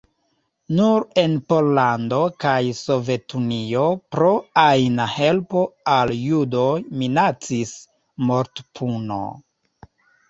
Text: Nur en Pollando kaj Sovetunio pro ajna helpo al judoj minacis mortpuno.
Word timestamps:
Nur 0.77 1.03
en 1.23 1.33
Pollando 1.51 2.21
kaj 2.45 2.55
Sovetunio 2.79 3.83
pro 4.15 4.31
ajna 4.63 5.05
helpo 5.19 5.63
al 5.99 6.17
judoj 6.23 6.73
minacis 7.03 7.77
mortpuno. 8.33 9.25